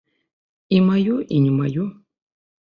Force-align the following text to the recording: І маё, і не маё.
І 0.77 0.79
маё, 0.87 1.15
і 1.37 1.39
не 1.45 1.53
маё. 1.61 1.87